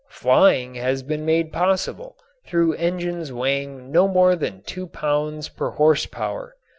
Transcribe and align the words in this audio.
Flying 0.09 0.73
has 0.73 1.03
been 1.03 1.27
made 1.27 1.53
possible 1.53 2.17
through 2.47 2.73
engines 2.73 3.31
weighing 3.31 3.91
no 3.91 4.07
more 4.07 4.35
than 4.35 4.63
two 4.63 4.87
pounds 4.87 5.47
per 5.47 5.69
horse 5.77 6.07
power. 6.07 6.55